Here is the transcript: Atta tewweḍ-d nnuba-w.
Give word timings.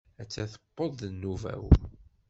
Atta 0.21 0.43
tewweḍ-d 0.51 1.01
nnuba-w. 1.13 1.65